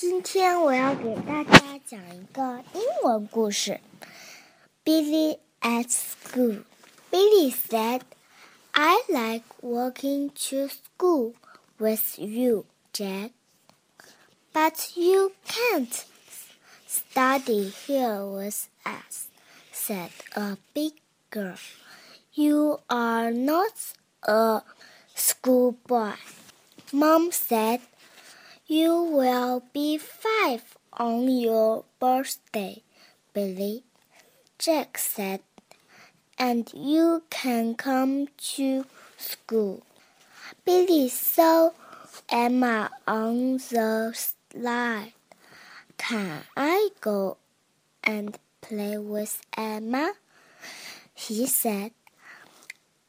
[0.00, 3.80] 今天我要给大家讲一个英文故事。
[4.84, 6.62] Billy at school.
[7.10, 8.02] Billy said,
[8.70, 11.34] "I like walking to school
[11.78, 13.32] with you, Jack.
[14.52, 16.04] But you can't
[16.86, 19.26] study here with us,"
[19.72, 20.92] said a big
[21.32, 21.58] girl.
[22.34, 23.72] "You are not
[24.20, 24.62] a
[25.16, 26.14] schoolboy."
[26.92, 27.80] Mom said.
[28.70, 32.82] You will be five on your birthday,
[33.32, 33.82] Billy,
[34.58, 35.40] Jack said,
[36.38, 38.84] and you can come to
[39.16, 39.86] school.
[40.66, 41.70] Billy saw
[42.28, 45.14] Emma on the slide.
[45.96, 47.38] Can I go
[48.04, 50.12] and play with Emma?
[51.14, 51.92] He said.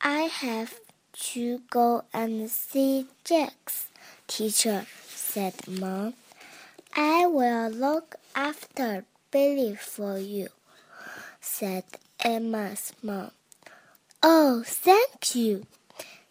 [0.00, 0.80] I have
[1.30, 3.86] to go and see Jack's
[4.26, 6.14] teacher said Mom.
[6.96, 10.48] I will look after Billy for you,
[11.40, 11.84] said
[12.20, 13.32] Emma's mom.
[14.22, 15.66] Oh, thank you,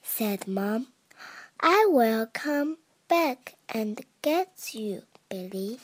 [0.01, 0.87] said Mom.
[1.59, 5.79] I will come back and get you, Billy.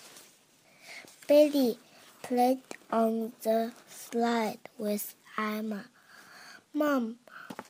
[1.27, 1.77] Billy
[2.23, 5.85] played on the slide with Emma.
[6.73, 7.17] Mom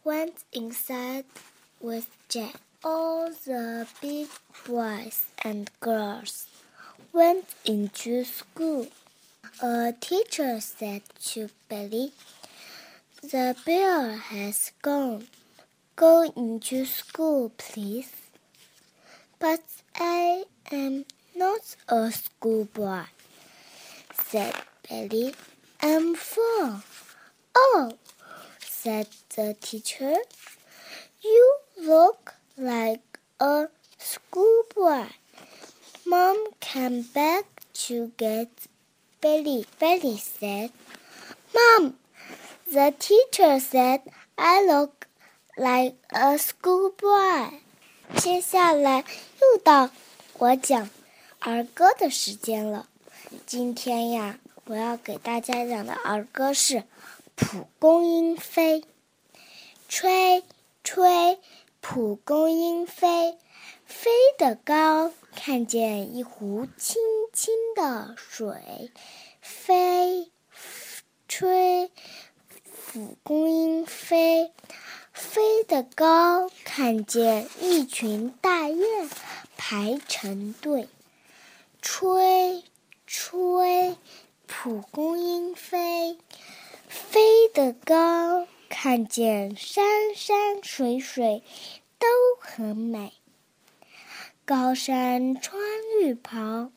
[0.03, 1.25] went inside
[1.81, 2.61] with Jack.
[2.81, 4.29] All the big
[4.65, 6.47] boys and girls
[7.11, 8.87] went into school.
[9.61, 12.13] A teacher said to Billy,
[13.21, 15.27] The bell has gone.
[15.97, 18.13] Go into school, please.
[19.39, 19.63] But
[19.97, 21.03] I am
[21.35, 23.03] not a schoolboy,
[24.13, 24.55] said
[24.87, 25.35] Billy.
[25.81, 26.81] I'm four.
[27.53, 27.91] Oh,
[28.59, 30.15] said the teacher.
[33.41, 35.07] A schoolboy.
[36.05, 38.49] Mom came back to get
[39.21, 39.65] Billy.
[39.79, 40.71] Billy said,
[41.53, 41.95] Mom,
[42.69, 44.01] the teacher said
[44.37, 45.07] I look
[45.55, 47.61] like a schoolboy.
[48.17, 49.05] 接下来
[49.41, 49.89] 又到
[50.39, 50.89] 我讲
[51.39, 52.87] 儿歌的时间了。
[53.45, 56.75] 今天呀，我要给大家讲的儿歌是
[57.35, 58.81] 《蒲公英飞》，
[59.87, 60.43] 吹
[60.83, 61.39] 吹。
[61.91, 63.35] 蒲公英飞，
[63.83, 67.01] 飞得高，看见一湖清
[67.33, 68.91] 清的水。
[69.41, 70.29] 飞，
[71.27, 71.89] 吹，
[72.85, 74.51] 蒲公英飞，
[75.13, 79.09] 飞得高，看见一群大雁
[79.57, 80.87] 排成队。
[81.81, 82.63] 吹，
[83.07, 83.97] 吹，
[84.45, 86.19] 蒲公英飞，
[86.87, 88.45] 飞得高。
[88.69, 89.83] 看见山
[90.15, 91.43] 山水水
[91.97, 92.07] 都
[92.39, 93.13] 很美，
[94.45, 95.59] 高山穿
[95.99, 96.71] 绿袍，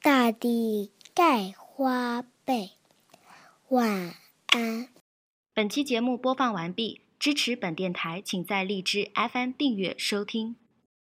[0.00, 2.70] 大地盖花被。
[3.68, 4.14] 晚
[4.46, 4.88] 安。
[5.52, 10.56] 本期节目播放完毕，支持本电台，请在荔枝 FM 订阅收听。